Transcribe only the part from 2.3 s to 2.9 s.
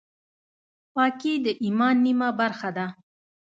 برخه ده.